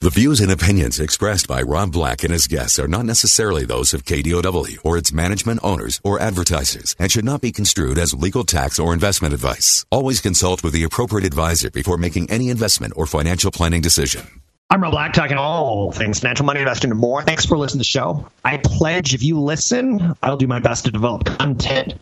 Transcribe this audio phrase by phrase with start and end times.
[0.00, 3.92] The views and opinions expressed by Rob Black and his guests are not necessarily those
[3.92, 8.44] of KDOW or its management owners or advertisers and should not be construed as legal
[8.44, 9.84] tax or investment advice.
[9.90, 14.24] Always consult with the appropriate advisor before making any investment or financial planning decision.
[14.70, 17.24] I'm Rob Black, talking all things financial, money, investing, and more.
[17.24, 18.28] Thanks for listening to the show.
[18.44, 21.94] I pledge if you listen, I'll do my best to develop content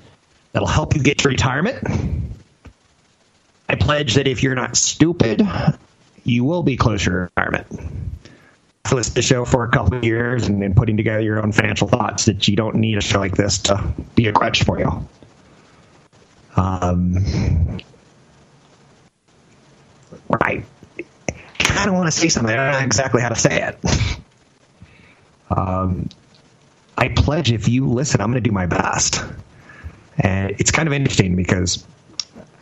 [0.53, 1.83] that'll help you get to retirement.
[3.71, 5.41] I pledge that if you're not stupid,
[6.27, 7.67] you will be closer to retirement.
[8.85, 11.43] I've listened to the show for a couple of years and, then putting together your
[11.43, 13.83] own financial thoughts that you don't need a show like this to
[14.15, 15.09] be a crutch for you.
[16.57, 17.15] Um,
[20.31, 20.65] right.
[21.61, 22.53] I of want to say something.
[22.53, 23.79] I don't know exactly how to say it.
[25.51, 26.09] Um,
[26.99, 29.23] I pledge if you listen, I'm going to do my best.
[30.19, 31.85] And it's kind of interesting because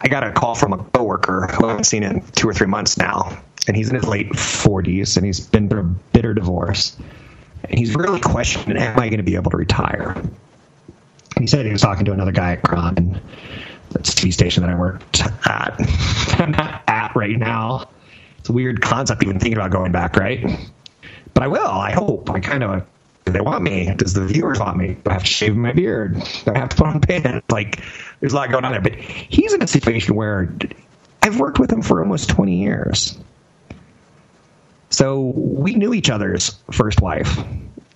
[0.01, 2.67] I got a call from a coworker who I haven't seen in two or three
[2.67, 6.97] months now, and he's in his late 40s, and he's been through a bitter divorce.
[7.65, 10.11] And he's really questioning, am I going to be able to retire?
[10.11, 13.21] And he said he was talking to another guy at KRON,
[13.91, 15.77] that's TV station that I worked at.
[16.41, 17.89] I'm not at right now.
[18.39, 20.45] It's a weird concept even thinking about going back, right?
[21.33, 21.67] But I will.
[21.67, 22.31] I hope.
[22.31, 22.87] I kind of
[23.25, 23.93] do they want me?
[23.97, 24.99] Does the viewers want me?
[25.03, 26.23] Do I have to shave my beard?
[26.45, 27.47] Do I have to put on pants?
[27.51, 27.81] Like,
[28.21, 28.83] there's a lot going on there.
[28.83, 30.55] But he's in a situation where
[31.23, 33.19] I've worked with him for almost 20 years.
[34.95, 37.37] So we knew each other's first wife.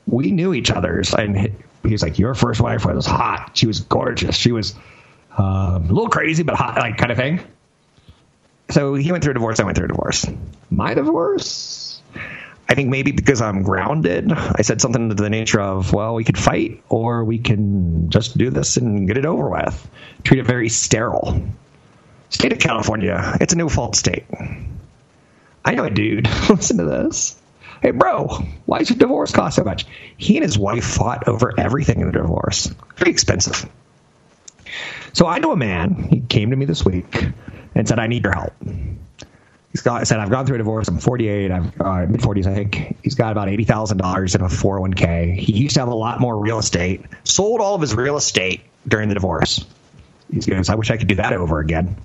[0.09, 1.15] We knew each other's.
[1.15, 1.55] And
[1.85, 3.53] he was like, Your first wife was hot.
[3.55, 4.35] She was gorgeous.
[4.35, 4.75] She was
[5.37, 7.41] um, a little crazy, but hot, like kind of thing.
[8.71, 9.61] So he went through a divorce.
[9.61, 10.27] I went through a divorce.
[10.71, 12.03] My divorce?
[12.69, 16.25] I think maybe because I'm grounded, I said something to the nature of, well, we
[16.25, 19.91] could fight or we can just do this and get it over with.
[20.25, 21.49] Treat it very sterile.
[22.29, 24.25] State of California, it's a new fault state.
[25.69, 26.27] I know a dude.
[26.49, 27.37] Listen to this.
[27.83, 28.27] Hey, bro,
[28.65, 29.85] why does your divorce cost so much?
[30.17, 32.73] He and his wife fought over everything in the divorce.
[32.97, 33.69] Very expensive.
[35.13, 36.09] So I know a man.
[36.11, 37.27] He came to me this week
[37.75, 38.55] and said, I need your help.
[39.71, 40.89] He's got said I've gone through a divorce.
[40.89, 41.51] I'm 48.
[41.53, 42.97] I'm uh, mid 40s, I think.
[43.03, 45.39] He's got about eighty thousand dollars in a 401k.
[45.39, 47.03] He used to have a lot more real estate.
[47.25, 49.67] Sold all of his real estate during the divorce.
[50.33, 51.97] He goes, I wish I could do that over again.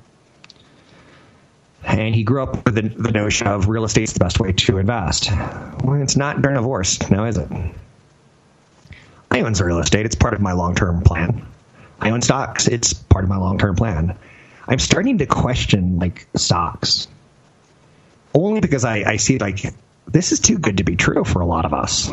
[1.86, 4.78] And he grew up with the, the notion of real estate's the best way to
[4.78, 5.30] invest.
[5.32, 7.50] Well, it's not during a divorce, now is it?
[9.30, 10.06] I own real estate.
[10.06, 11.46] It's part of my long term plan.
[12.00, 12.68] I own stocks.
[12.68, 14.18] It's part of my long term plan.
[14.68, 17.08] I'm starting to question like stocks
[18.34, 19.74] only because I, I see like
[20.08, 22.12] this is too good to be true for a lot of us.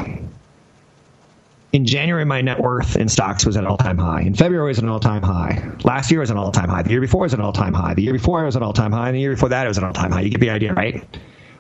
[1.73, 4.23] In January, my net worth in stocks was at an all time high.
[4.23, 5.71] In February, it was an all time high.
[5.85, 6.83] Last year was an all time high.
[6.83, 7.95] The year before was an all time high.
[7.95, 9.09] The year before was an all time high.
[9.09, 10.23] And the year before that, it was an all time high.
[10.23, 10.95] You get the idea, right?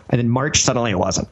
[0.08, 1.28] And then March, suddenly it wasn't.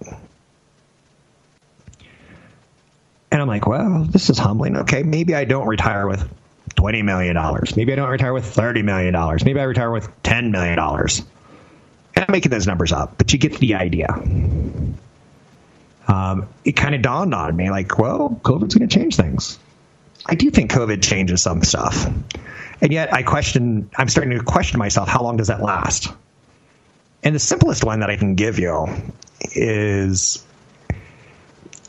[3.31, 4.77] And I'm like, well, this is humbling.
[4.77, 6.27] Okay, maybe I don't retire with
[6.77, 7.37] $20 million.
[7.77, 9.15] Maybe I don't retire with $30 million.
[9.45, 10.79] Maybe I retire with $10 million.
[10.79, 14.09] And I'm making those numbers up, but you get the idea.
[16.09, 19.59] Um, it kind of dawned on me like, well, COVID's going to change things.
[20.27, 22.07] I do think COVID changes some stuff.
[22.81, 26.09] And yet I question, I'm starting to question myself, how long does that last?
[27.23, 28.87] And the simplest one that I can give you
[29.53, 30.45] is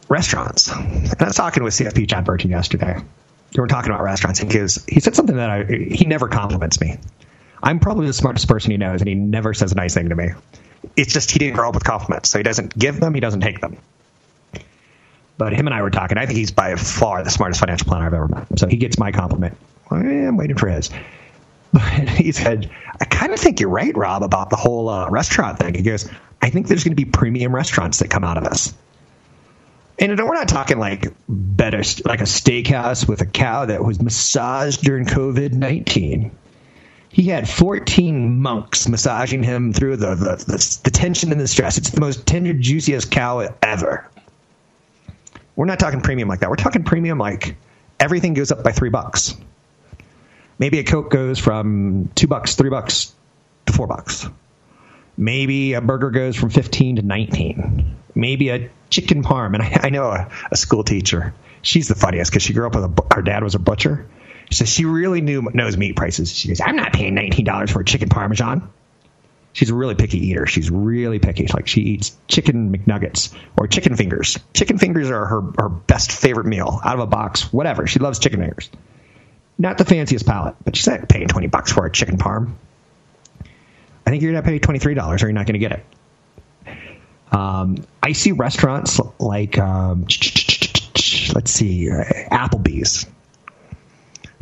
[0.09, 0.69] restaurants.
[0.69, 2.99] And I was talking with CFP John Burton yesterday.
[3.55, 6.97] We were talking about restaurants, goes, he said something that I, he never compliments me.
[7.61, 10.15] I'm probably the smartest person he knows, and he never says a nice thing to
[10.15, 10.29] me.
[10.95, 13.41] It's just he didn't grow up with compliments, so he doesn't give them, he doesn't
[13.41, 13.77] take them.
[15.39, 16.17] But him and I were talking.
[16.17, 18.59] I think he's by far the smartest financial planner I've ever met.
[18.59, 19.55] So he gets my compliment.
[19.89, 20.91] I'm waiting for his.
[21.71, 25.59] But he said, I kind of think you're right, Rob, about the whole uh, restaurant
[25.59, 25.75] thing.
[25.75, 26.09] He goes,
[26.41, 28.73] I think there's going to be premium restaurants that come out of this.
[29.99, 34.81] And we're not talking like better, like a steakhouse with a cow that was massaged
[34.81, 36.31] during COVID 19
[37.11, 41.77] he had 14 monks massaging him through the, the, the, the, tension and the stress.
[41.77, 44.07] It's the most tender, juiciest cow ever.
[45.59, 46.49] We're not talking premium like that.
[46.49, 47.57] We're talking premium like
[47.99, 49.35] everything goes up by three bucks.
[50.57, 53.13] Maybe a Coke goes from two bucks, three bucks
[53.65, 54.25] to four bucks.
[55.17, 57.97] Maybe a burger goes from 15 to 19.
[58.15, 59.53] maybe a chicken parm.
[59.53, 61.33] And I, I know a, a, school teacher.
[61.61, 64.07] She's the funniest because she grew up with a, her dad was a butcher.
[64.51, 66.33] So she really knew knows meat prices.
[66.33, 68.71] She goes, I'm not paying nineteen dollars for a chicken parmesan.
[69.59, 70.45] She's a really picky eater.
[70.45, 71.45] She's really picky.
[71.53, 74.39] Like she eats chicken McNuggets or chicken fingers.
[74.53, 77.85] Chicken fingers are her, her best favorite meal out of a box, whatever.
[77.85, 78.69] She loves chicken fingers.
[79.57, 82.53] Not the fanciest palate, but she's not paying 20 bucks for a chicken parm.
[84.07, 85.85] I think you're going to pay $23 or you're not going to get it.
[87.33, 93.07] Um, I see restaurants like, um, let's see, uh, Applebee's,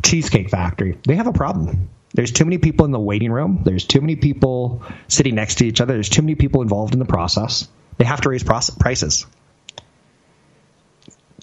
[0.04, 0.96] Cheesecake Factory.
[1.08, 1.90] They have a problem.
[2.18, 3.60] There's too many people in the waiting room.
[3.62, 5.94] There's too many people sitting next to each other.
[5.94, 7.68] There's too many people involved in the process.
[7.96, 9.24] They have to raise prices.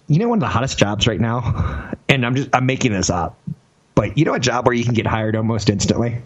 [0.08, 3.10] You know, one of the hottest jobs right now, and I'm just I'm making this
[3.10, 3.40] up,
[3.96, 6.22] but you know a job where you can get hired almost instantly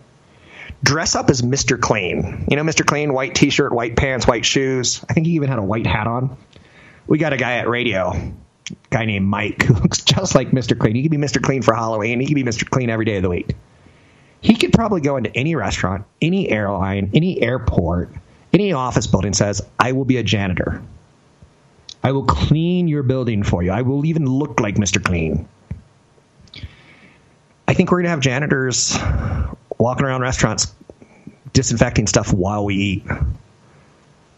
[0.81, 1.79] dress up as Mr.
[1.79, 2.47] Clean.
[2.49, 2.83] You know, Mr.
[2.83, 5.05] Clean, white t shirt, white pants, white shoes.
[5.07, 6.37] I think he even had a white hat on.
[7.05, 8.33] We got a guy at radio,
[8.89, 10.75] guy named Mike, who looks just like Mr.
[10.75, 10.95] Clean.
[10.95, 11.39] He could be Mr.
[11.39, 12.19] Clean for Halloween.
[12.19, 12.67] He could be Mr.
[12.67, 13.55] Clean every day of the week.
[14.41, 18.09] He could probably go into any restaurant, any airline, any airport,
[18.53, 20.81] any office building says, I will be a janitor.
[22.01, 23.71] I will clean your building for you.
[23.71, 25.03] I will even look like Mr.
[25.03, 25.47] Clean.
[27.67, 28.97] I think we're going to have janitors
[29.77, 30.73] walking around restaurants
[31.53, 33.05] disinfecting stuff while we eat.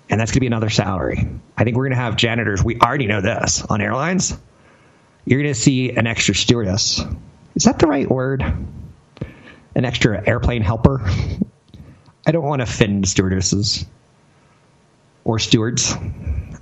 [0.10, 1.30] And that's going to be another salary.
[1.56, 2.64] I think we're going to have janitors.
[2.64, 4.38] We already know this on airlines.
[5.26, 7.00] You're going to see an extra stewardess.
[7.56, 8.44] Is that the right word?
[9.76, 11.02] An extra airplane helper?
[12.26, 13.86] I don't want to offend stewardesses
[15.24, 15.94] or stewards.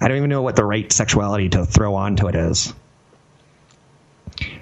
[0.01, 2.73] I don't even know what the right sexuality to throw onto it is.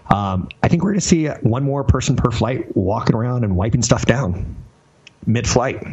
[0.09, 3.55] Um, I think we're going to see one more person per flight walking around and
[3.55, 4.55] wiping stuff down
[5.25, 5.85] mid flight.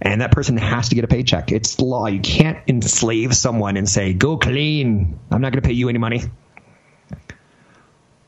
[0.00, 1.52] And that person has to get a paycheck.
[1.52, 2.08] It's law.
[2.08, 5.18] You can't enslave someone and say, go clean.
[5.30, 6.22] I'm not going to pay you any money.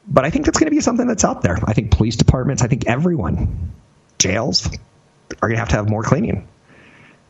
[0.06, 1.58] But I think that's going to be something that's out there.
[1.64, 3.72] I think police departments, I think everyone,
[4.18, 6.46] jails, are going to have to have more cleaning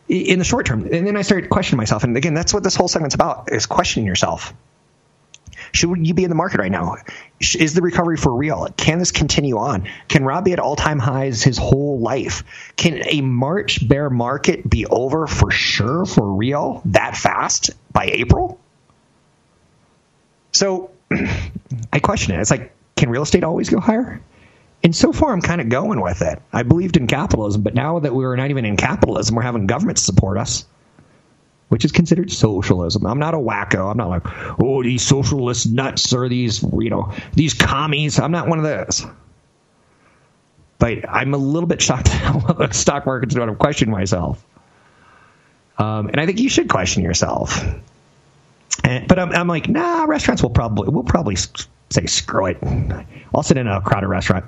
[0.09, 0.89] in the short term.
[0.93, 2.05] And then I started questioning myself.
[2.05, 4.53] And again, that's what this whole segment's about is questioning yourself.
[5.73, 6.97] Should you be in the market right now?
[7.41, 8.69] Is the recovery for real?
[8.77, 9.89] Can this continue on?
[10.09, 12.45] Can Rob be at all time highs his whole life?
[12.77, 18.61] Can a March bear market be over for sure, for real, that fast by April?
[20.53, 22.41] So I question it.
[22.41, 24.21] It's like, can real estate always go higher?
[24.83, 26.41] And so far, I'm kind of going with it.
[26.53, 29.99] I believed in capitalism, but now that we're not even in capitalism, we're having government
[29.99, 30.67] support us
[31.69, 33.05] which is considered socialism.
[33.05, 33.91] I'm not a wacko.
[33.91, 34.23] I'm not like,
[34.61, 38.21] oh, these socialist nuts or these, you know, these commies.
[38.21, 39.05] I'm not one of those.
[40.79, 43.49] But I'm a little bit shocked how the stock market's doing.
[43.49, 44.45] I'm questioning myself.
[45.77, 47.61] Um, and I think you should question yourself.
[48.83, 52.59] And, but I'm, I'm like, nah, restaurants will probably, we'll probably say, screw it.
[53.35, 54.47] I'll sit in a crowded restaurant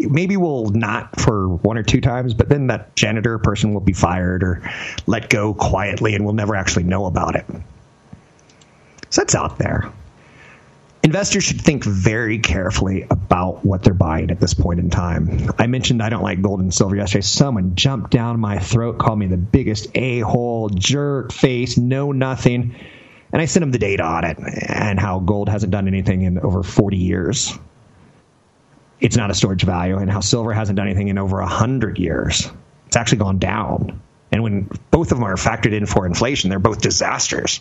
[0.00, 3.92] maybe we'll not for one or two times, but then that janitor person will be
[3.92, 4.62] fired or
[5.06, 7.46] let go quietly and we'll never actually know about it.
[9.10, 9.90] So that's out there.
[11.02, 15.50] Investors should think very carefully about what they're buying at this point in time.
[15.58, 17.22] I mentioned I don't like gold and silver yesterday.
[17.22, 22.74] Someone jumped down my throat, called me the biggest a hole, jerk face, know nothing.
[23.32, 26.38] And I sent him the data on it and how gold hasn't done anything in
[26.38, 27.56] over 40 years
[29.00, 31.98] it's not a storage value, and how silver hasn't done anything in over a hundred
[31.98, 32.50] years.
[32.86, 34.00] It's actually gone down.
[34.30, 37.60] And when both of them are factored in for inflation, they're both disasters.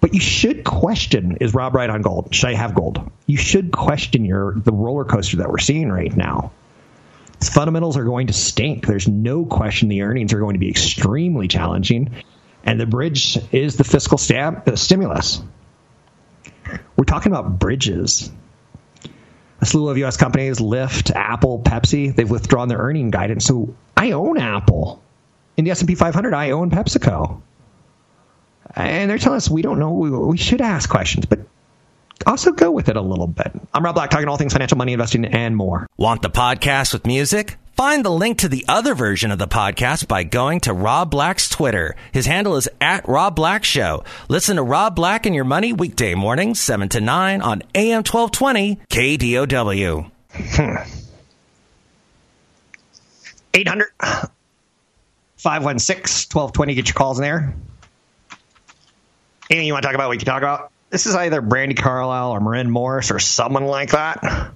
[0.00, 2.34] But you should question: Is Rob right on gold?
[2.34, 3.10] Should I have gold?
[3.26, 6.52] You should question your the roller coaster that we're seeing right now.
[7.40, 8.86] fundamentals are going to stink.
[8.86, 12.10] There's no question the earnings are going to be extremely challenging,
[12.64, 15.42] and the bridge is the fiscal stab, uh, stimulus.
[16.96, 18.30] We're talking about bridges
[19.60, 20.16] a slew of U.S.
[20.16, 23.44] companies, Lyft, Apple, Pepsi, they've withdrawn their earning guidance.
[23.44, 25.02] So I own Apple.
[25.56, 27.42] In the S&P 500, I own PepsiCo.
[28.74, 29.92] And they're telling us we don't know.
[29.92, 31.40] We should ask questions, but
[32.26, 33.52] also go with it a little bit.
[33.74, 35.86] I'm Rob Black, talking all things financial, money, investing, and more.
[35.96, 37.58] Want the podcast with music?
[37.80, 41.48] Find the link to the other version of the podcast by going to Rob Black's
[41.48, 41.96] Twitter.
[42.12, 44.04] His handle is at Rob Black Show.
[44.28, 48.80] Listen to Rob Black and Your Money weekday mornings, 7 to 9 on AM 1220
[48.90, 50.10] KDOW.
[50.30, 50.76] Hmm.
[53.54, 53.88] 800
[55.38, 56.74] 516 1220.
[56.74, 57.54] Get your calls in there.
[59.48, 60.70] Anything you want to talk about, we can talk about.
[60.90, 64.52] This is either Brandi Carlile or Maren Morris or someone like that.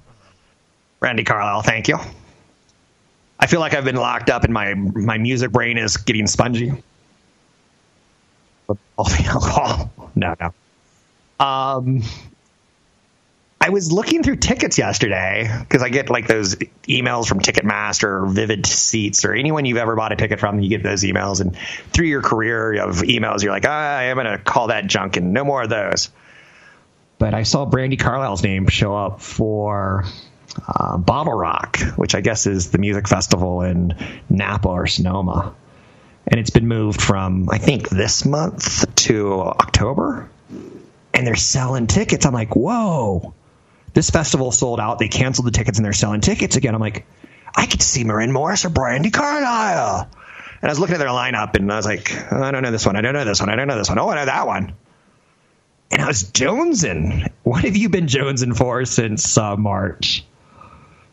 [1.00, 1.96] Brandi Carlile, thank you.
[3.44, 6.72] I feel like I've been locked up and my my music brain is getting spongy.
[8.96, 9.90] All the alcohol.
[10.16, 11.44] No, no.
[11.44, 12.02] Um,
[13.60, 18.26] I was looking through tickets yesterday because I get like those emails from Ticketmaster or
[18.26, 20.60] Vivid Seats or anyone you've ever bought a ticket from.
[20.60, 21.56] You get those emails, and
[21.92, 25.32] through your career of emails, you're like, ah, I'm going to call that junk and
[25.32, 26.10] no more of those.
[27.18, 30.04] But I saw Brandi Carlile's name show up for
[30.66, 33.96] uh, BottleRock, which I guess is the music festival in
[34.28, 35.54] Napa or Sonoma.
[36.26, 40.30] And it's been moved from, I think, this month to October.
[41.12, 42.24] And they're selling tickets.
[42.26, 43.34] I'm like, whoa
[43.94, 44.98] this festival sold out.
[44.98, 46.74] They canceled the tickets and they're selling tickets again.
[46.74, 47.06] I'm like,
[47.56, 50.08] I could see Maren Morris or Brandi Carlile.
[50.60, 52.72] And I was looking at their lineup and I was like, oh, I don't know
[52.72, 52.96] this one.
[52.96, 53.48] I don't know this one.
[53.48, 53.98] I don't know this one.
[53.98, 54.74] Oh, I know that one.
[55.90, 57.30] And I was jonesing.
[57.44, 60.24] What have you been jonesing for since uh, March?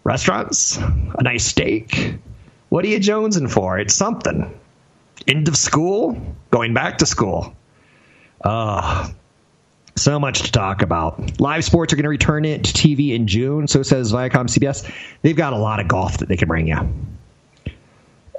[0.03, 0.77] Restaurants?
[0.77, 2.15] A nice steak?
[2.69, 3.77] What are you jonesing for?
[3.77, 4.57] It's something.
[5.27, 6.19] End of school?
[6.49, 7.55] Going back to school?
[8.43, 9.09] Uh,
[9.95, 11.39] so much to talk about.
[11.39, 14.91] Live sports are going to return it to TV in June, so says ViacomCBS.
[15.21, 16.77] They've got a lot of golf that they can bring you.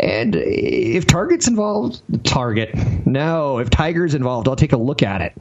[0.00, 2.74] And if Target's involved, Target.
[3.06, 5.32] No, if Tiger's involved, I'll take a look at it.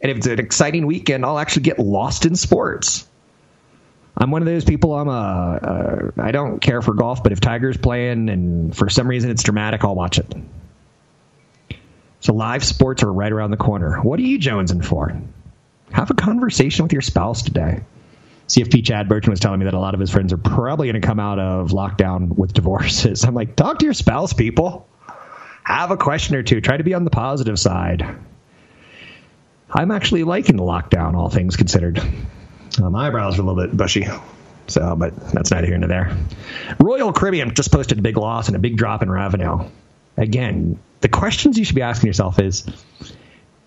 [0.00, 3.08] And if it's an exciting weekend, I'll actually get lost in sports.
[4.16, 4.94] I'm one of those people.
[4.94, 6.12] I'm a.
[6.16, 9.84] Uh, don't care for golf, but if Tiger's playing and for some reason it's dramatic,
[9.84, 10.34] I'll watch it.
[12.20, 14.00] So live sports are right around the corner.
[14.00, 15.20] What are you jonesing for?
[15.92, 17.82] Have a conversation with your spouse today.
[18.48, 21.00] CFP Chad Burton was telling me that a lot of his friends are probably going
[21.00, 23.24] to come out of lockdown with divorces.
[23.26, 24.88] I'm like, talk to your spouse, people.
[25.64, 26.60] Have a question or two.
[26.60, 28.06] Try to be on the positive side.
[29.68, 32.00] I'm actually liking the lockdown, all things considered.
[32.78, 34.06] Uh, my eyebrows are a little bit bushy.
[34.68, 36.16] So, but that's neither here nor there.
[36.80, 39.68] Royal Caribbean just posted a big loss and a big drop in revenue.
[40.16, 42.66] Again, the questions you should be asking yourself is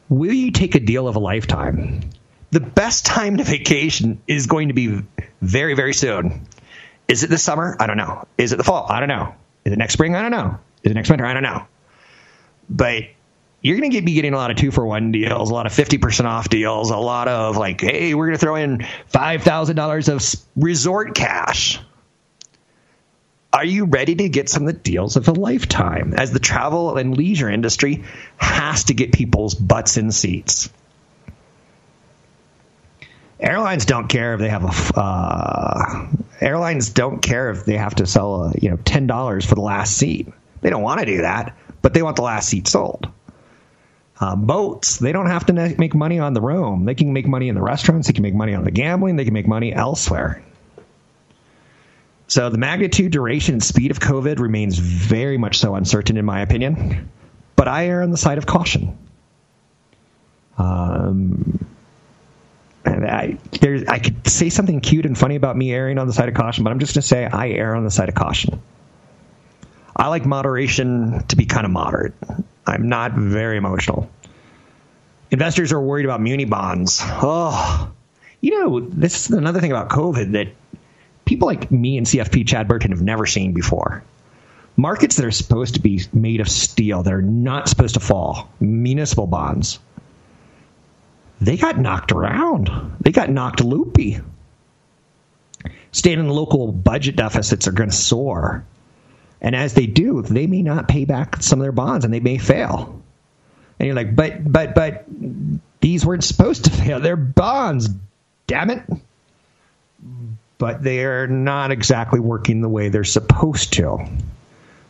[0.10, 2.10] will you take a deal of a lifetime?
[2.52, 5.04] The best time to vacation is going to be
[5.42, 6.48] very, very soon.
[7.08, 7.78] Is it this summer?
[7.80, 8.28] I don't know.
[8.38, 8.88] Is it the fall?
[8.90, 9.36] I don't know.
[9.66, 10.16] Is it next spring?
[10.16, 10.58] I don't know.
[10.84, 11.26] Is it next winter?
[11.26, 11.66] I don't know.
[12.70, 13.04] But
[13.62, 15.74] you're going to be getting a lot of two for one deals, a lot of
[15.74, 18.80] 50% off deals, a lot of like, hey, we're going to throw in
[19.12, 21.80] $5,000 of resort cash
[23.52, 26.98] are you ready to get some of the deals of a lifetime as the travel
[26.98, 28.04] and leisure industry
[28.38, 30.70] has to get people's butts in seats?
[33.40, 35.00] Airlines don't care if they have a.
[35.00, 36.08] Uh,
[36.42, 39.62] airlines don't care if they have to sell, a, you know, ten dollars for the
[39.62, 40.28] last seat.
[40.62, 43.08] They don't want to do that, but they want the last seat sold.
[44.20, 46.84] Uh, boats, they don't have to make money on the room.
[46.84, 48.08] They can make money in the restaurants.
[48.08, 49.16] They can make money on the gambling.
[49.16, 50.44] They can make money elsewhere.
[52.28, 56.42] So the magnitude, duration, and speed of COVID remains very much so uncertain, in my
[56.42, 57.10] opinion.
[57.56, 58.98] But I err on the side of caution.
[60.58, 61.66] Um,
[62.84, 66.14] and I, there, I could say something cute and funny about me erring on the
[66.14, 68.16] side of caution, but I'm just going to say I err on the side of
[68.16, 68.62] caution.
[69.96, 72.14] I like moderation to be kind of moderate.
[72.70, 74.10] I'm not very emotional.
[75.32, 77.00] Investors are worried about muni bonds.
[77.04, 77.92] Oh,
[78.42, 80.48] you know, this is another thing about COVID that
[81.26, 84.04] people like me and CFP Chad Burton have never seen before.
[84.76, 88.50] Markets that are supposed to be made of steel, that are not supposed to fall,
[88.60, 89.80] municipal bonds,
[91.42, 92.70] they got knocked around.
[93.02, 94.20] They got knocked loopy.
[95.92, 98.66] State and local budget deficits are going to soar.
[99.42, 102.20] And as they do, they may not pay back some of their bonds and they
[102.20, 103.02] may fail.
[103.80, 105.06] And you're like, but, but, but
[105.80, 107.00] these weren't supposed to fail.
[107.00, 107.90] They're bonds,
[108.48, 108.84] damn it
[110.60, 114.06] but they're not exactly working the way they're supposed to.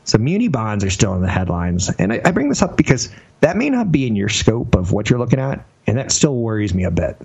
[0.03, 3.09] So muni bonds are still in the headlines, and I, I, bring this up because
[3.41, 6.35] that may not be in your scope of what you're looking at, and that still
[6.35, 7.15] worries me a bit.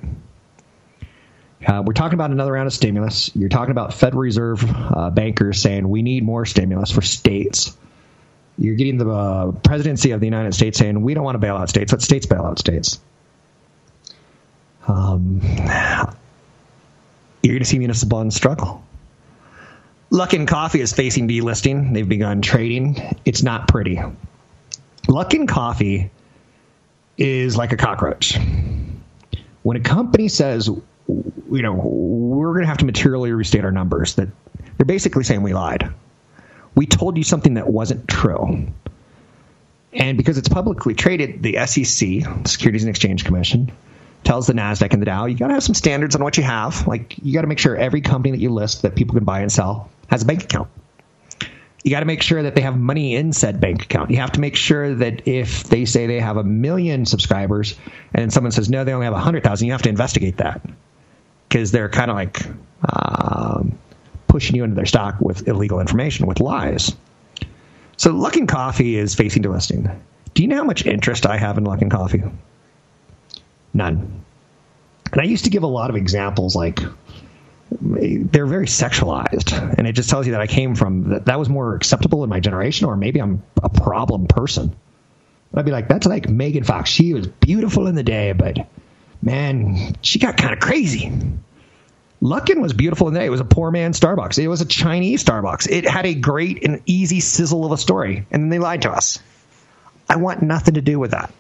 [1.66, 3.30] Uh, we're talking about another round of stimulus.
[3.35, 7.76] You're talking about Federal Reserve uh, bankers saying we need more stimulus for states.
[8.59, 11.56] You're getting the uh, presidency of the United States saying we don't want to bail
[11.56, 11.92] out states.
[11.92, 13.00] Let states bail out states.
[14.87, 15.40] Um,
[17.42, 18.85] you're going to see municipal bonds struggle.
[20.11, 21.94] Luckin Coffee is facing delisting.
[21.94, 23.18] They've begun trading.
[23.25, 24.00] It's not pretty.
[25.09, 26.11] Luckin Coffee
[27.18, 28.38] is like a cockroach.
[29.62, 30.71] When a company says,
[31.50, 34.28] you know, we're going to have to materially restate our numbers, that
[34.76, 35.92] they're basically saying we lied.
[36.74, 38.66] We told you something that wasn't true.
[39.92, 43.70] And because it's publicly traded, the SEC, Securities and Exchange Commission,
[44.24, 46.42] tells the Nasdaq and the Dow, you got to have some standards on what you
[46.42, 46.86] have.
[46.86, 49.40] Like you got to make sure every company that you list that people can buy
[49.40, 50.68] and sell has a bank account.
[51.84, 54.10] You got to make sure that they have money in said bank account.
[54.10, 57.76] You have to make sure that if they say they have a million subscribers
[58.14, 60.62] and someone says no, they only have a hundred thousand, you have to investigate that
[61.54, 62.44] because they're kind of like
[62.92, 63.78] um,
[64.26, 66.96] pushing you into their stock with illegal information, with lies.
[67.96, 69.96] So Luckin Coffee is facing delisting.
[70.34, 72.25] Do you know how much interest I have in Luckin Coffee?
[73.73, 74.25] None.
[75.12, 76.80] And I used to give a lot of examples like
[77.80, 81.49] they're very sexualized and it just tells you that i came from that, that was
[81.49, 84.76] more acceptable in my generation or maybe i'm a problem person
[85.54, 88.68] i'd be like that's like megan fox she was beautiful in the day but
[89.23, 91.11] man she got kind of crazy
[92.24, 93.26] Luckin was beautiful in the day.
[93.26, 94.38] It was a poor man Starbucks.
[94.38, 95.70] It was a Chinese Starbucks.
[95.70, 98.90] It had a great and easy sizzle of a story, and then they lied to
[98.90, 99.18] us.
[100.08, 101.32] I want nothing to do with that.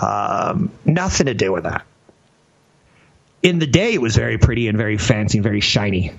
[0.00, 1.86] Um, nothing to do with that
[3.46, 6.12] in the day it was very pretty and very fancy and very shiny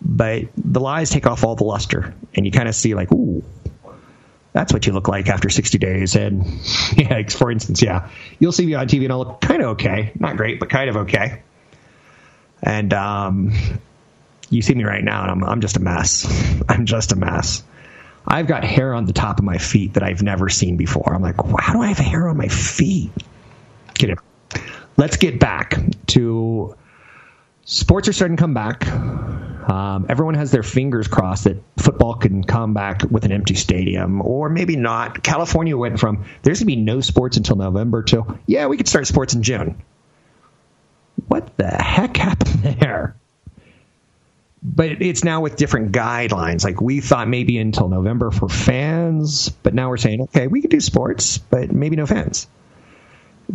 [0.00, 3.10] but the lies take off all the luster and you kind of see like
[4.52, 6.16] that's what you look like after 60 days.
[6.16, 6.46] And
[6.96, 10.12] yeah for instance yeah you'll see me on tv and i'll look kind of okay
[10.18, 11.42] not great but kind of okay.
[12.62, 13.52] And um,
[14.50, 16.26] you see me right now and I'm, I'm just a mess.
[16.68, 17.62] I'm just a mess.
[18.26, 21.14] I've got hair on the top of my feet that i've never seen before.
[21.14, 23.10] I'm like how do i have hair on my feet?
[23.94, 24.18] Get it
[25.00, 26.76] let's get back to
[27.64, 28.86] sports are starting to come back.
[29.70, 34.20] Um, everyone has their fingers crossed that football can come back with an empty stadium,
[34.20, 35.22] or maybe not.
[35.22, 38.88] California went from there's going to be no sports until November to yeah, we could
[38.88, 39.80] start sports in June.
[41.28, 43.14] What the heck happened there?
[44.62, 46.64] But it's now with different guidelines.
[46.64, 50.70] Like we thought maybe until November for fans, but now we're saying okay, we could
[50.70, 52.48] do sports, but maybe no fans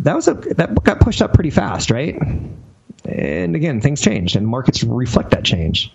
[0.00, 2.16] that was a that got pushed up pretty fast, right?
[3.04, 5.92] And again, things changed, and markets reflect that change.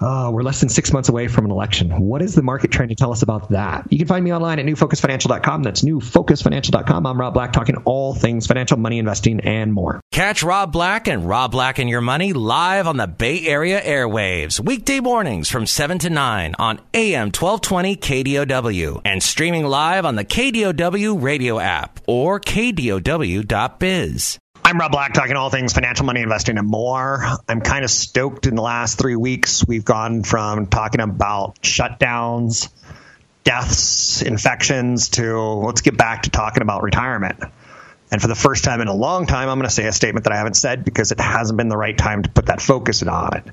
[0.00, 1.90] Uh, we're less than six months away from an election.
[2.00, 3.86] What is the market trying to tell us about that?
[3.90, 5.62] You can find me online at newfocusfinancial.com.
[5.62, 7.06] That's newfocusfinancial.com.
[7.06, 10.00] I'm Rob Black, talking all things financial, money investing, and more.
[10.10, 14.58] Catch Rob Black and Rob Black and Your Money live on the Bay Area airwaves,
[14.58, 20.24] weekday mornings from 7 to 9 on AM 1220 KDOW and streaming live on the
[20.24, 24.38] KDOW radio app or KDOW.biz.
[24.64, 27.24] I'm Rob Black, talking all things financial, money, investing, and more.
[27.48, 29.66] I'm kind of stoked in the last three weeks.
[29.66, 32.70] We've gone from talking about shutdowns,
[33.44, 37.40] deaths, infections to let's get back to talking about retirement.
[38.12, 40.24] And for the first time in a long time, I'm going to say a statement
[40.24, 43.02] that I haven't said because it hasn't been the right time to put that focus
[43.02, 43.44] on it.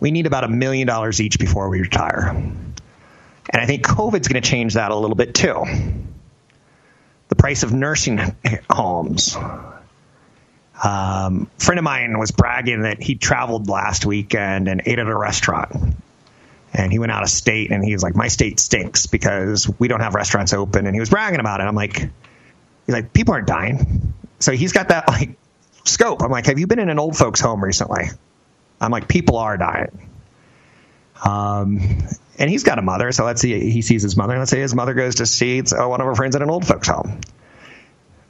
[0.00, 2.28] We need about a million dollars each before we retire.
[2.28, 5.64] And I think COVID's going to change that a little bit too.
[7.28, 8.20] The price of nursing
[8.68, 9.36] homes,
[10.82, 15.16] um, friend of mine was bragging that he traveled last weekend and ate at a
[15.16, 15.94] restaurant.
[16.74, 19.88] And he went out of state and he was like, My state stinks because we
[19.88, 20.86] don't have restaurants open.
[20.86, 21.64] And he was bragging about it.
[21.64, 24.14] I'm like, He's like, People aren't dying.
[24.40, 25.36] So he's got that like
[25.84, 26.22] scope.
[26.22, 28.04] I'm like, Have you been in an old folks' home recently?
[28.80, 30.08] I'm like, People are dying.
[31.24, 31.78] Um,
[32.38, 33.12] and he's got a mother.
[33.12, 34.36] So let's see, he sees his mother.
[34.36, 36.66] Let's say his mother goes to see oh, one of her friends at an old
[36.66, 37.20] folks' home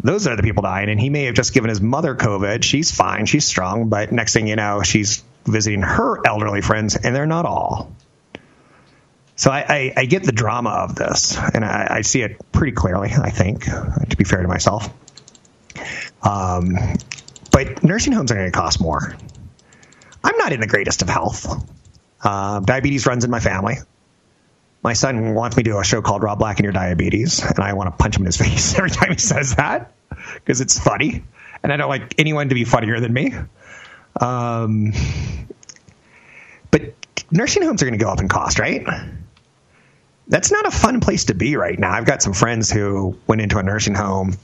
[0.03, 0.89] those are the people dying.
[0.89, 2.63] And he may have just given his mother COVID.
[2.63, 3.27] She's fine.
[3.27, 3.89] She's strong.
[3.89, 7.93] But next thing you know, she's visiting her elderly friends, and they're not all.
[9.37, 12.73] So I, I, I get the drama of this, and I, I, see it pretty
[12.73, 14.89] clearly, I think, to be fair to myself.
[16.23, 16.77] Um,
[17.51, 19.17] but nursing homes are going to cost more.
[20.23, 21.47] I'm not in the greatest of health.
[22.23, 23.79] Uh, diabetes runs in my family
[24.83, 27.61] my son wants me to do a show called Rob Black and Your Diabetes, and
[27.61, 29.93] I want to punch him in his face every time he says that
[30.35, 31.23] because it's funny,
[31.63, 33.33] and I don't like anyone to be funnier than me.
[34.21, 34.93] Um,
[36.71, 36.95] but
[37.31, 38.87] nursing homes are going to go up in cost, right?
[40.29, 41.93] That's not a fun place to be right now.
[41.93, 44.37] I've got some friends who went into a nursing home,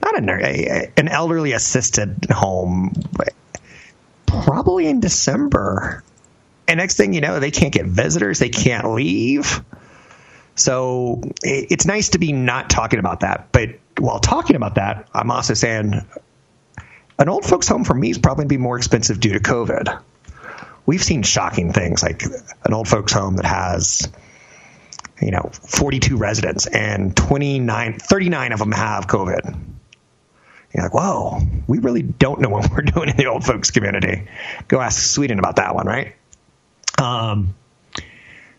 [0.00, 2.92] not a, a an elderly assisted home,
[4.26, 6.02] probably in December
[6.68, 9.62] and next thing you know, they can't get visitors, they can't leave.
[10.54, 13.48] So it's nice to be not talking about that.
[13.52, 15.94] But while talking about that, I'm also saying
[17.18, 20.02] an old folks' home for me is probably be more expensive due to COVID.
[20.84, 22.22] We've seen shocking things like
[22.64, 24.10] an old folks' home that has,
[25.20, 29.58] you know, 42 residents and 29, 39 of them have COVID.
[30.74, 34.26] You're like, whoa, we really don't know what we're doing in the old folks community.
[34.68, 36.16] Go ask Sweden about that one, right?
[37.00, 37.54] Um,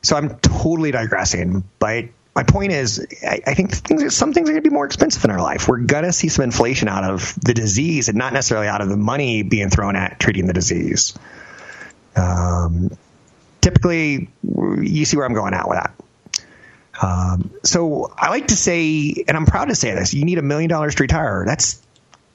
[0.02, 4.54] so I'm totally digressing, but my point is, I, I think things, some things are
[4.54, 5.68] going to be more expensive in our life.
[5.68, 8.90] We're going to see some inflation out of the disease, and not necessarily out of
[8.90, 11.18] the money being thrown at treating the disease.
[12.16, 12.92] Um,
[13.62, 15.94] typically, you see where I'm going at with that.
[17.02, 20.44] Um, so I like to say, and I'm proud to say this: you need a
[20.44, 21.44] million dollars to retire.
[21.46, 21.82] That's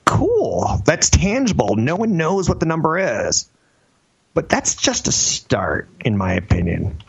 [0.04, 0.80] cool.
[0.84, 1.76] That's tangible.
[1.76, 3.48] No one knows what the number is,
[4.38, 7.02] but that's just a start, in my opinion.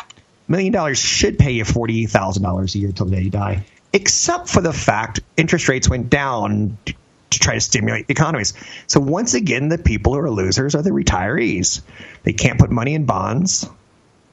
[0.48, 3.66] Million dollars should pay you forty thousand dollars a year till the day you die,
[3.94, 8.56] except for the fact interest rates went down to try to stimulate the economies.
[8.88, 11.82] So once again, the people who are losers are the retirees.
[12.24, 13.70] They can't put money in bonds.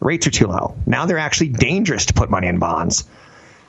[0.01, 0.75] Rates are too low.
[0.87, 3.05] Now they're actually dangerous to put money in bonds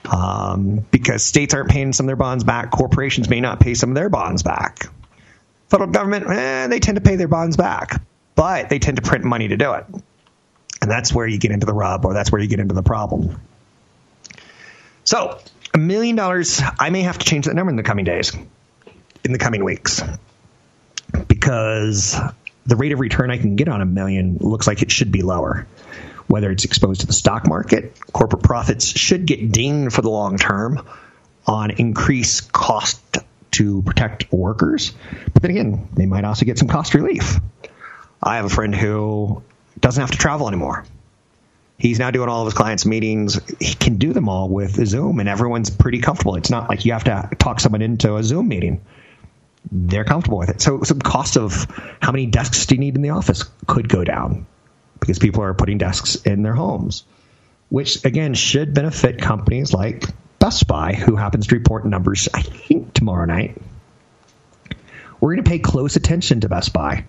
[0.10, 2.72] um, because states aren't paying some of their bonds back.
[2.72, 4.86] Corporations may not pay some of their bonds back.
[5.68, 8.02] Federal government, eh, they tend to pay their bonds back,
[8.38, 9.86] but they tend to print money to do it.
[10.82, 12.84] And that's where you get into the rub, or that's where you get into the
[12.84, 13.42] problem.
[15.04, 15.40] So,
[15.74, 18.32] a million dollars, I may have to change that number in the coming days
[19.26, 20.02] in the coming weeks
[21.28, 22.16] because
[22.68, 25.24] the rate of return I can get on a million looks like it should be
[25.24, 25.68] lower.
[26.28, 30.38] Whether it's exposed to the stock market, corporate profits should get dinged for the long
[30.38, 30.86] term
[31.48, 33.02] on increased cost
[33.52, 34.94] to protect workers.
[35.34, 37.40] But then again, they might also get some cost relief.
[38.22, 39.44] I have a friend who
[39.80, 40.86] doesn't have to travel anymore.
[41.78, 43.40] He's now doing all of his clients' meetings.
[43.60, 46.36] He can do them all with Zoom, and everyone's pretty comfortable.
[46.36, 48.82] It's not like you have to talk someone into a Zoom meeting
[49.72, 50.62] they're comfortable with it.
[50.62, 51.68] So some cost of
[52.02, 54.46] how many desks do you need in the office could go down
[55.00, 57.04] because people are putting desks in their homes,
[57.70, 60.06] which again should benefit companies like
[60.40, 63.58] Best Buy, who happens to report numbers, I think, tomorrow night.
[65.20, 67.06] We're going to pay close attention to Best Buy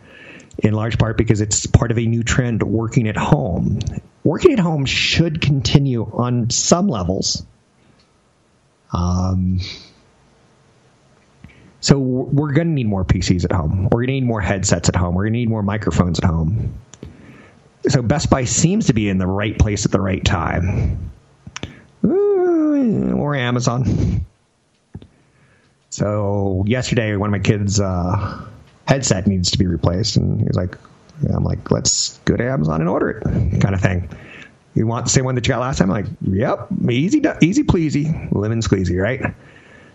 [0.59, 3.79] in large part because it's part of a new trend working at home.
[4.25, 7.45] Working at home should continue on some levels.
[8.93, 9.61] Um,
[11.81, 13.85] so we're going to need more PCs at home.
[13.85, 15.15] We're going to need more headsets at home.
[15.15, 16.75] We're going to need more microphones at home.
[17.89, 21.11] So Best Buy seems to be in the right place at the right time.
[22.03, 24.27] or Amazon.
[25.91, 28.48] So yesterday, one of my kids' uh,
[28.89, 30.79] headset needs to be replaced, and he's like,
[31.31, 34.09] "I'm like, let's go to Amazon and order it," kind of thing.
[34.75, 35.91] You want the same one that you got last time?
[35.91, 39.35] I'm like, yep, easy, easy pleasy, lemon squeezy, right?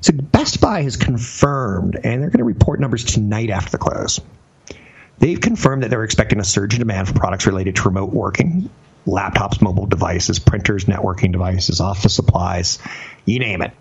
[0.02, 4.20] So Best Buy has confirmed, and they're going to report numbers tonight after the close.
[5.20, 8.70] They've confirmed that they're expecting a surge in demand for products related to remote working,
[9.08, 12.80] laptops, mobile devices, printers, networking devices, office supplies,
[13.26, 13.72] you name it.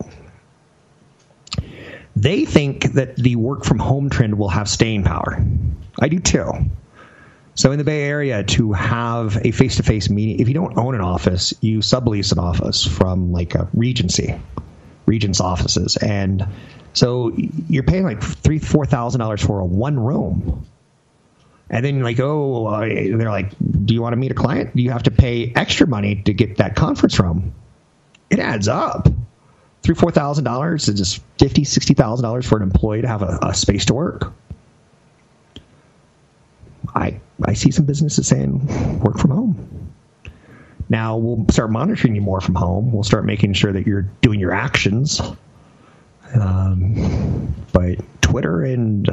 [2.14, 5.44] They think that the work from home trend will have staying power.
[6.00, 6.52] I do too.
[7.54, 10.76] So in the Bay Area, to have a face to face meeting, if you don't
[10.78, 14.40] own an office, you sublease an office from like a Regency
[15.04, 16.46] Regent's offices, and
[16.94, 17.32] so
[17.68, 20.66] you're paying like three, four thousand dollars for a one room.
[21.68, 24.76] And then like, oh, they're like, do you want to meet a client?
[24.76, 27.54] You have to pay extra money to get that conference room.
[28.28, 29.08] It adds up.
[29.82, 33.22] Three, four thousand dollars is just fifty, sixty thousand dollars for an employee to have
[33.22, 34.32] a, a space to work.
[36.94, 39.92] I I see some businesses saying work from home.
[40.88, 42.92] Now we'll start monitoring you more from home.
[42.92, 45.20] We'll start making sure that you're doing your actions.
[46.34, 49.08] Um, but Twitter and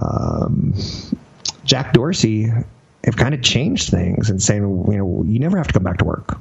[0.00, 0.74] um,
[1.64, 2.50] Jack Dorsey
[3.04, 5.98] have kind of changed things and saying, you know, you never have to come back
[5.98, 6.38] to work.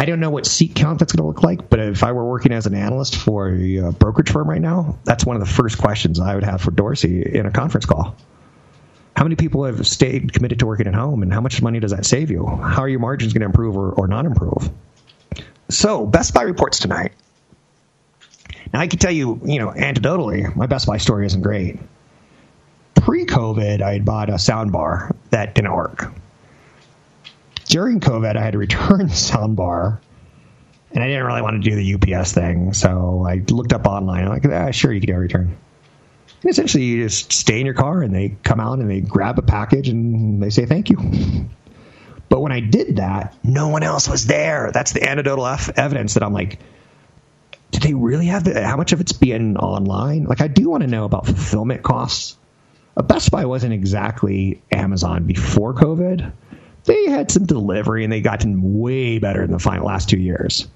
[0.00, 2.24] I don't know what seat count that's going to look like, but if I were
[2.24, 5.52] working as an analyst for a uh, brokerage firm right now, that's one of the
[5.52, 8.16] first questions I would have for Dorsey in a conference call.
[9.14, 11.90] How many people have stayed committed to working at home, and how much money does
[11.90, 12.46] that save you?
[12.46, 14.70] How are your margins going to improve or, or not improve?
[15.68, 17.12] So, Best Buy reports tonight.
[18.72, 21.78] Now, I can tell you, you know, anecdotally, my Best Buy story isn't great.
[22.94, 26.10] Pre COVID, I had bought a sound bar that didn't work.
[27.70, 30.00] During COVID, I had to return the sound bar,
[30.90, 32.72] and I didn't really want to do the UPS thing.
[32.72, 34.24] So I looked up online.
[34.24, 35.56] I'm like, ah, sure, you can do a return.
[36.42, 39.38] And essentially, you just stay in your car and they come out and they grab
[39.38, 41.48] a package and they say thank you.
[42.28, 44.70] But when I did that, no one else was there.
[44.72, 46.58] That's the anecdotal evidence that I'm like,
[47.70, 50.24] did they really have the, how much of it's being online?
[50.24, 52.36] Like, I do want to know about fulfillment costs.
[52.96, 56.32] Best Buy wasn't exactly Amazon before COVID.
[56.90, 60.66] They had some delivery and they gotten way better in the final last two years.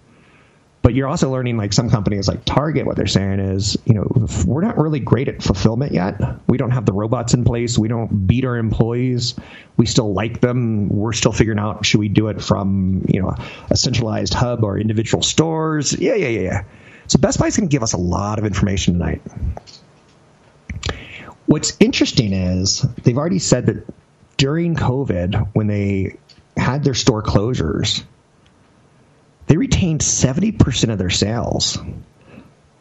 [0.81, 4.07] But you're also learning like some companies like Target, what they're saying is, you know,
[4.47, 6.21] we're not really great at fulfillment yet.
[6.47, 7.77] We don't have the robots in place.
[7.77, 9.35] We don't beat our employees.
[9.77, 10.89] We still like them.
[10.89, 13.35] We're still figuring out should we do it from, you know,
[13.71, 15.99] a centralized hub or individual stores.
[15.99, 16.65] Yeah, yeah, yeah, yeah.
[17.09, 19.21] So Best Buy's going to give us a lot of information tonight.
[21.47, 23.85] What's interesting is they've already said that
[24.37, 26.17] during COVID, when they
[26.57, 28.03] had their store closures,
[29.47, 31.79] they retained 70% of their sales.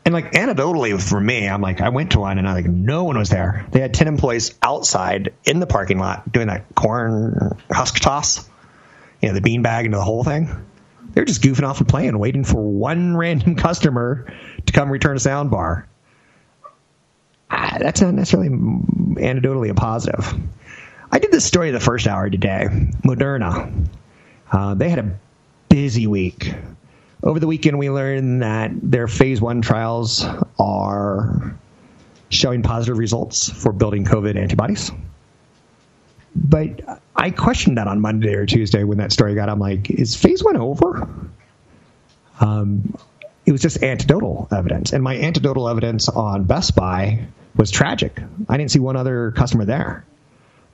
[0.06, 3.06] And like anecdotally for me, I'm like, I went to one and I like no
[3.06, 3.66] one was there.
[3.72, 8.48] They had 10 employees outside in the parking lot doing that corn husk toss,
[9.22, 10.50] you know, the bean bag into the whole thing.
[11.14, 14.34] They were just goofing off and playing, waiting for one random customer
[14.66, 15.88] to come return a sound bar.
[17.50, 20.34] Ah, that's not necessarily anecdotally a positive.
[21.14, 22.66] I did this story the first hour today.
[23.06, 23.88] Moderna.
[24.52, 25.20] Uh, they had a
[25.70, 26.56] busy week.
[27.22, 30.26] Over the weekend, we learned that their phase one trials
[30.60, 31.56] are
[32.30, 34.92] showing positive results for building COVID antibodies.
[36.36, 36.82] But
[37.16, 39.50] I questioned that on Monday or Tuesday when that story got.
[39.50, 41.08] I'm like, is phase one over?
[42.40, 42.98] Um,
[43.46, 48.20] it was just anecdotal evidence, and my anecdotal evidence on Best Buy was tragic.
[48.50, 50.06] I didn't see one other customer there.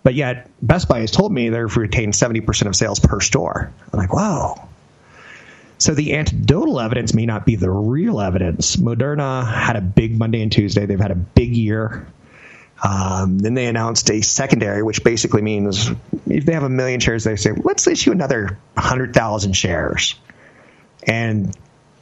[0.04, 3.72] But yet, Best Buy has told me they've retained 70% of sales per store.
[3.92, 4.70] I'm like, wow.
[5.78, 8.76] So the anecdotal evidence may not be the real evidence.
[8.76, 10.86] Moderna had a big Monday and Tuesday.
[10.86, 12.08] They've had a big year.
[12.84, 15.90] Um, then they announced a secondary, which basically means
[16.28, 20.16] if they have a million shares, they say, let's issue another 100,000 shares.
[21.04, 21.56] And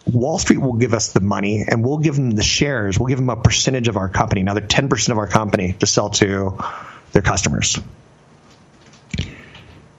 [0.06, 3.00] Wall Street will give us the money and we'll give them the shares.
[3.00, 6.10] We'll give them a percentage of our company, another 10% of our company to sell
[6.12, 6.58] to
[7.18, 7.80] their customers.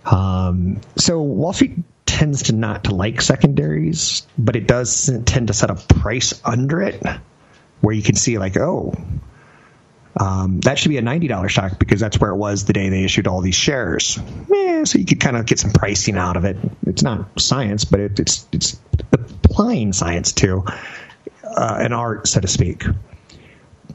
[0.04, 5.52] Um, so Wall Street tends to not to like secondaries, but it does tend to
[5.52, 7.04] set a price under it
[7.80, 8.94] where you can see like, oh,
[10.18, 13.02] um, that should be a $90 stock because that's where it was the day they
[13.02, 14.16] issued all these shares.
[14.48, 16.56] Yeah, so you could kind of get some pricing out of it.
[16.86, 18.80] It's not science, but it, it's it's
[19.12, 20.64] applying science to
[21.44, 22.84] uh, an art, so to speak.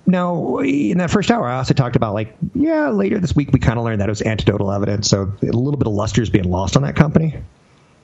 [0.06, 3.60] Now, in that first hour, I also talked about like, yeah, later this week we
[3.60, 6.30] kind of learned that it was anecdotal evidence, so a little bit of luster is
[6.30, 7.36] being lost on that company.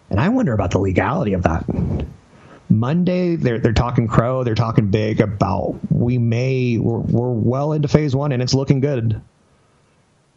[0.09, 1.65] And I wonder about the legality of that.
[2.69, 7.87] Monday, they're they're talking crow, they're talking big about we may we're, we're well into
[7.87, 9.21] phase one and it's looking good.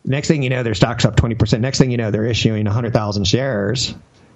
[0.04, 1.62] Next thing you know, their stock's up twenty percent.
[1.62, 3.94] Next thing you know, they're issuing hundred thousand shares.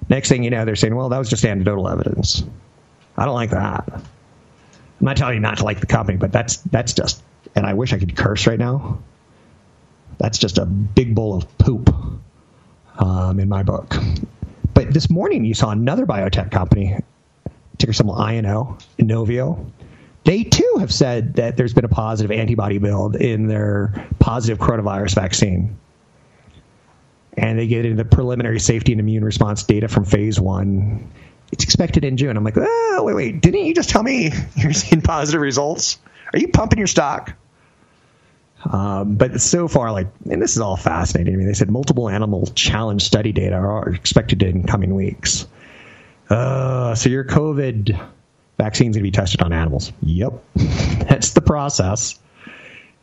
[0.09, 2.45] Next thing you know, they're saying, well, that was just anecdotal evidence.
[3.17, 4.03] I don't like that.
[5.01, 7.23] I'm not telling you not to like the company, but that's that's just,
[7.55, 8.99] and I wish I could curse right now.
[10.19, 11.95] That's just a big bowl of poop
[12.99, 13.95] um, in my book.
[14.73, 16.99] But this morning, you saw another biotech company
[17.79, 19.71] ticker symbol INO, Inovio.
[20.25, 25.15] They too have said that there's been a positive antibody build in their positive coronavirus
[25.15, 25.79] vaccine.
[27.37, 31.11] And they get into the preliminary safety and immune response data from phase one.
[31.53, 32.37] It's expected in June.
[32.37, 33.41] I'm like, oh, wait, wait.
[33.41, 35.99] Didn't you just tell me you're seeing positive results?
[36.33, 37.35] Are you pumping your stock?
[38.65, 41.35] Um, but so far, like, and this is all fascinating.
[41.35, 45.47] I mean, they said multiple animal challenge study data are expected in coming weeks.
[46.29, 47.93] Uh, so your COVID
[48.59, 49.93] vaccine is going to be tested on animals.
[50.03, 52.19] Yep, that's the process.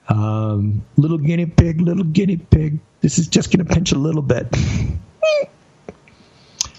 [0.09, 2.79] Um, little guinea pig, little guinea pig.
[2.99, 4.47] This is just going to pinch a little bit.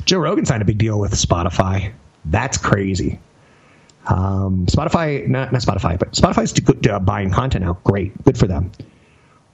[0.05, 1.93] Joe Rogan signed a big deal with Spotify.
[2.25, 3.21] That's crazy.
[4.07, 7.79] Um, Spotify, not, not Spotify, but Spotify's uh, buying content now.
[7.85, 8.73] Great, good for them.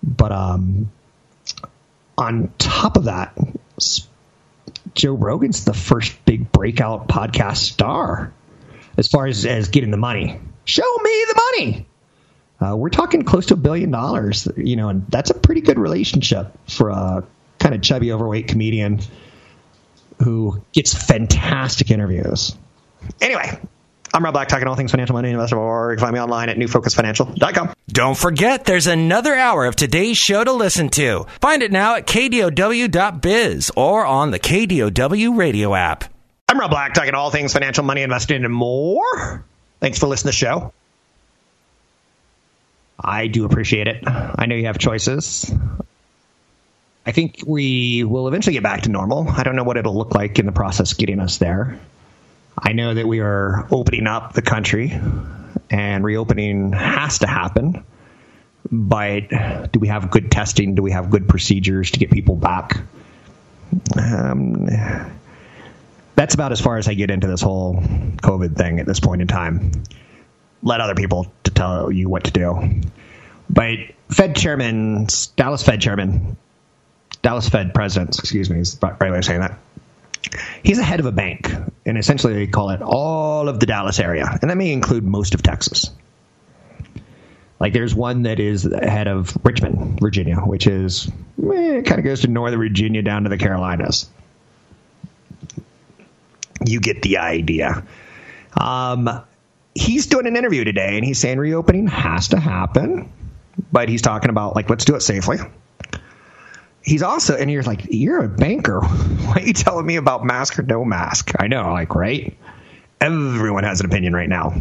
[0.03, 0.91] But um,
[2.19, 3.37] on top of that,
[4.95, 8.33] Joe Rogan's the first big breakout podcast star
[8.97, 10.41] as far as, as getting the money.
[10.65, 11.87] Show me the money.
[12.61, 15.79] Uh, we're talking close to a billion dollars, you know, and that's a pretty good
[15.79, 17.25] relationship for a
[17.59, 19.01] kind of chubby, overweight comedian
[20.23, 22.55] who gets fantastic interviews.
[23.21, 23.59] Anyway,
[24.13, 26.49] I'm Rob Black, talking all things financial, money, investor, or you can find me online
[26.49, 27.73] at newfocusfinancial.com.
[27.89, 31.27] Don't forget, there's another hour of today's show to listen to.
[31.41, 36.05] Find it now at kdow.biz or on the KDOW radio app.
[36.49, 39.45] I'm Rob Black, talking all things financial, money, investing, and more.
[39.81, 40.73] Thanks for listening to the show.
[43.03, 44.03] I do appreciate it.
[44.07, 45.51] I know you have choices.
[47.07, 49.29] I think we will eventually get back to normal.
[49.29, 51.81] I don't know what it'll look like in the process getting us there.
[52.59, 55.01] I know that we are opening up the country,
[55.71, 57.85] and reopening has to happen.
[58.71, 60.75] But do we have good testing?
[60.75, 62.77] Do we have good procedures to get people back?
[63.97, 64.69] Um,
[66.17, 69.23] that's about as far as I get into this whole COVID thing at this point
[69.23, 69.73] in time.
[70.63, 72.83] Let other people to tell you what to do.
[73.49, 73.79] But
[74.11, 76.37] Fed chairman, Dallas Fed chairman,
[77.23, 79.59] Dallas Fed president, excuse me, is the right way of saying that
[80.63, 81.53] he's a head of a bank,
[81.85, 85.35] and essentially they call it all of the Dallas area, and that may include most
[85.35, 85.91] of Texas.
[87.59, 92.23] Like there's one that is head of Richmond, Virginia, which is eh, kind of goes
[92.23, 94.09] to northern Virginia down to the Carolinas.
[96.65, 97.85] You get the idea.
[98.59, 99.25] Um,
[99.75, 103.13] he's doing an interview today, and he's saying reopening has to happen,
[103.71, 105.37] but he's talking about like let's do it safely.
[106.83, 108.81] He's also, and you're like, you're a banker.
[108.81, 111.33] Why are you telling me about mask or no mask?
[111.39, 112.37] I know, like, right?
[113.01, 114.61] Everyone has an opinion right now.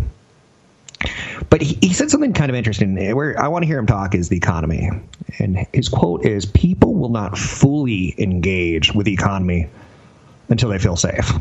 [1.50, 2.96] But he, he said something kind of interesting.
[3.16, 4.90] Where I want to hear him talk is the economy,
[5.40, 9.68] and his quote is: "People will not fully engage with the economy
[10.50, 11.32] until they feel safe."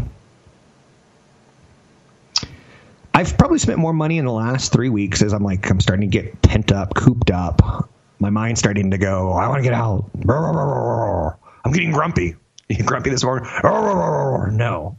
[3.13, 6.09] I've probably spent more money in the last three weeks as I'm like I'm starting
[6.09, 7.91] to get pent up, cooped up.
[8.19, 9.33] My mind's starting to go.
[9.33, 10.11] I want to get out.
[11.65, 12.37] I'm getting grumpy.
[12.85, 13.49] grumpy this morning.
[14.57, 14.99] No.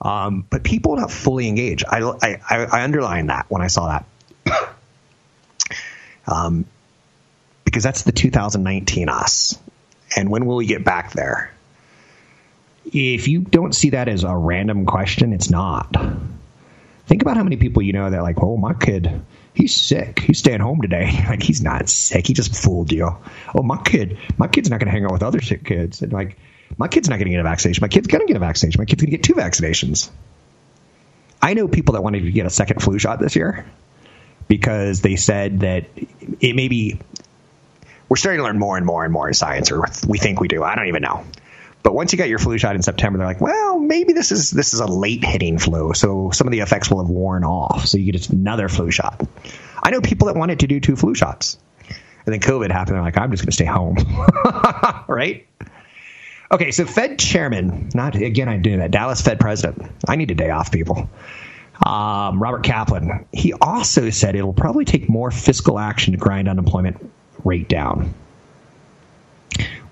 [0.00, 1.84] Um, but people not fully engaged.
[1.88, 4.02] I, I, I underlined that when I saw
[4.44, 4.74] that.
[6.26, 6.66] um,
[7.64, 9.58] because that's the 2019 us.
[10.16, 11.52] And when will we get back there?
[12.84, 15.94] If you don't see that as a random question, it's not.
[17.06, 19.22] Think about how many people you know that like, oh, my kid,
[19.56, 20.20] he's sick.
[20.20, 21.24] He's staying home today.
[21.28, 22.26] like he's not sick.
[22.26, 23.16] He just fooled you.
[23.54, 26.02] Oh, my kid, my kid's not going to hang out with other sick kids.
[26.02, 26.38] And like,
[26.76, 27.80] my kid's not going to get a vaccination.
[27.80, 28.80] My kid's going to get a vaccination.
[28.80, 30.10] My kid's going to get two vaccinations.
[31.40, 33.66] I know people that wanted to get a second flu shot this year
[34.48, 35.86] because they said that
[36.40, 37.00] it may be.
[38.08, 40.46] We're starting to learn more and more and more in science, or we think we
[40.46, 40.62] do.
[40.62, 41.24] I don't even know.
[41.86, 44.50] But once you get your flu shot in September, they're like, well, maybe this is
[44.50, 47.86] this is a late hitting flu, so some of the effects will have worn off.
[47.86, 49.24] So you get another flu shot.
[49.84, 51.56] I know people that wanted to do two flu shots,
[51.88, 52.96] and then COVID happened.
[52.96, 53.94] They're like, I'm just going to stay home,
[55.06, 55.46] right?
[56.50, 58.90] Okay, so Fed chairman, not again, I do that.
[58.90, 59.88] Dallas Fed president.
[60.08, 61.08] I need a day off, people.
[61.86, 63.26] Um, Robert Kaplan.
[63.32, 67.12] He also said it'll probably take more fiscal action to grind unemployment
[67.44, 68.12] rate down.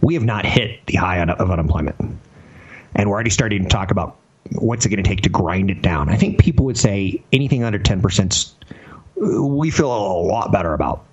[0.01, 1.97] We have not hit the high of unemployment,
[2.95, 4.17] and we're already starting to talk about
[4.53, 6.09] what's it going to take to grind it down.
[6.09, 8.53] I think people would say anything under ten percent
[9.17, 11.05] we feel a lot better about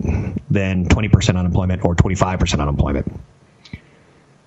[0.50, 3.12] than 20% unemployment or 25% unemployment.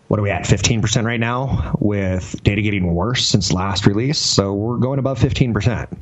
[0.08, 4.18] What are we at 15% right now with data getting worse since last release?
[4.18, 5.96] So we're going above 15%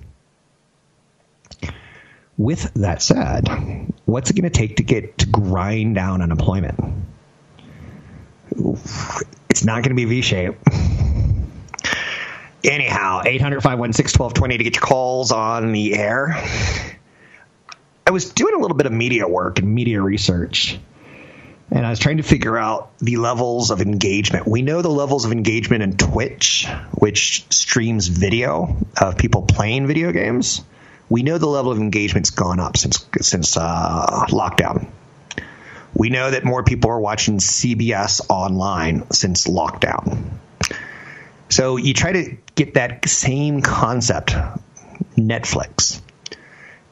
[2.39, 3.47] with that said
[4.07, 6.81] what's it going to take to get to grind down unemployment
[9.49, 10.57] it's not going to be v-shape
[12.65, 16.35] anyhow 800-516-1220 to get your calls on the air
[18.07, 20.79] i was doing a little bit of media work and media research
[21.73, 24.47] and I was trying to figure out the levels of engagement.
[24.47, 30.13] We know the levels of engagement in Twitch, which streams video of people playing video
[30.13, 30.63] games.
[31.09, 34.91] We know the level of engagement's gone up since since uh, lockdown.
[35.95, 40.31] We know that more people are watching CBS online since lockdown.
[41.49, 44.35] So you try to get that same concept,
[45.17, 46.01] Netflix,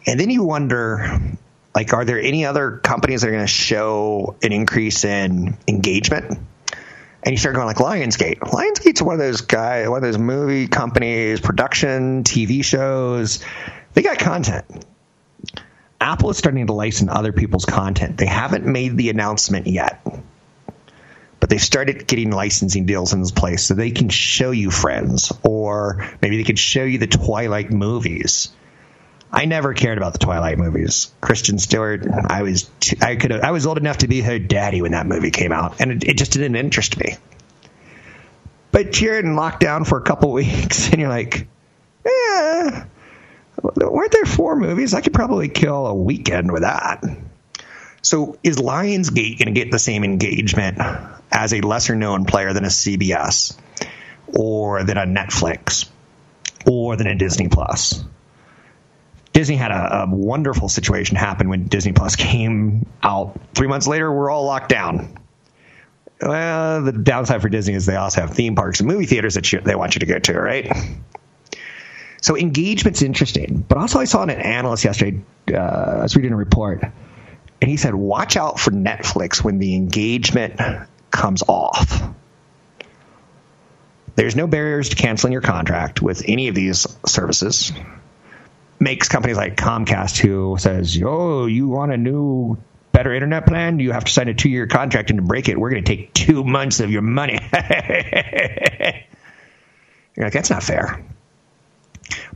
[0.06, 1.20] and then you wonder
[1.74, 6.38] like, are there any other companies that are going to show an increase in engagement?
[7.22, 8.38] And you start going like Lionsgate.
[8.38, 13.44] Lionsgate's one of those guys, one of those movie companies, production, TV shows.
[13.92, 14.64] They got content.
[16.00, 18.16] Apple is starting to license other people's content.
[18.16, 20.04] They haven't made the announcement yet,
[21.38, 25.32] but they've started getting licensing deals in this place so they can show you Friends,
[25.42, 28.50] or maybe they could show you the Twilight movies
[29.32, 31.12] I never cared about the Twilight movies.
[31.20, 34.82] Kristen Stewart, I was too, I could I was old enough to be her daddy
[34.82, 37.16] when that movie came out, and it, it just didn't interest me.
[38.72, 41.46] But you're in lockdown for a couple weeks, and you're like,
[42.04, 42.86] yeah,
[43.62, 44.94] weren't there four movies?
[44.94, 47.02] I could probably kill a weekend with that.
[48.02, 50.78] So is Lionsgate going to get the same engagement
[51.30, 53.56] as a lesser known player than a CBS,
[54.26, 55.88] or than a Netflix,
[56.66, 58.04] or than a Disney Plus?
[59.32, 63.38] Disney had a, a, wonderful situation happen when Disney Plus came out.
[63.54, 65.16] Three months later, we're all locked down.
[66.20, 69.52] Well, the downside for Disney is they also have theme parks and movie theaters that
[69.52, 70.70] you, they want you to go to, right?
[72.20, 73.64] So engagement's interesting.
[73.66, 75.22] But also, I saw an analyst yesterday.
[75.52, 79.74] Uh, I was reading a report, and he said, "Watch out for Netflix when the
[79.74, 80.60] engagement
[81.10, 82.02] comes off."
[84.16, 87.72] There's no barriers to canceling your contract with any of these services
[88.80, 92.56] makes companies like Comcast, who says, "Oh, you want a new
[92.92, 93.78] better internet plan?
[93.78, 96.12] You have to sign a two-year contract, and to break it, we're going to take
[96.14, 97.38] two months of your money."
[100.16, 101.04] You're like, that's not fair,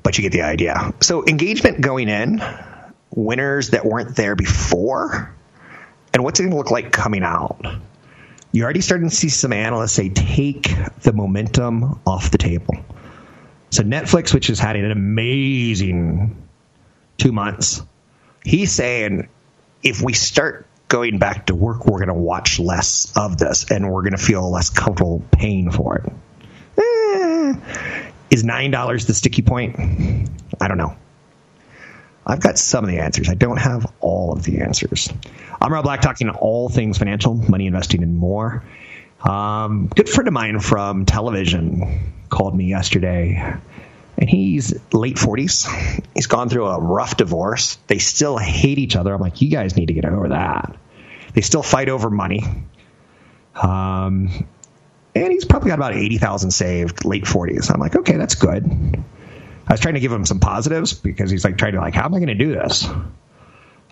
[0.02, 0.94] but you get the idea.
[1.00, 2.42] So engagement going in,
[3.14, 5.34] winners that weren't there before,
[6.12, 7.64] and what's it going to look like coming out?
[8.52, 10.72] You're already starting to see some analysts say, take
[11.02, 12.76] the momentum off the table
[13.70, 16.40] So Netflix, which has had an amazing
[17.18, 17.82] two months,
[18.44, 19.28] he's saying
[19.82, 23.90] if we start going back to work, we're going to watch less of this and
[23.90, 26.12] we're going to feel less comfortable paying for it.
[28.34, 29.76] Is nine dollars the sticky point?
[30.60, 30.96] I don't know.
[32.26, 33.28] I've got some of the answers.
[33.28, 35.08] I don't have all of the answers.
[35.60, 38.64] I'm Rob Black, talking all things financial, money investing, and more.
[39.20, 43.56] Um, good friend of mine from television called me yesterday,
[44.18, 46.02] and he's late 40s.
[46.12, 47.78] He's gone through a rough divorce.
[47.86, 49.14] They still hate each other.
[49.14, 50.74] I'm like, you guys need to get over that.
[51.34, 52.42] They still fight over money.
[53.54, 54.48] Um,
[55.14, 57.72] and he's probably got about 80,000 saved, late 40s.
[57.72, 58.64] I'm like, okay, that's good.
[59.66, 62.04] I was trying to give him some positives because he's like trying to like, how
[62.04, 62.86] am I going to do this?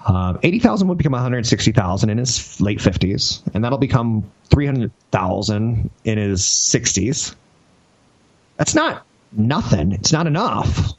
[0.05, 6.43] Uh, 80,000 would become 160,000 in his late 50s, and that'll become 300,000 in his
[6.43, 7.35] 60s.
[8.57, 9.93] That's not nothing.
[9.93, 10.93] It's not enough.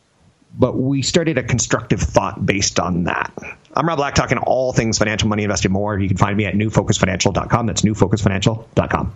[0.58, 3.34] But we started a constructive thought based on that.
[3.76, 6.00] I'm Rob Black, talking all things financial, money, investing, more.
[6.00, 7.66] You can find me at newfocusfinancial.com.
[7.66, 9.16] That's newfocusfinancial.com.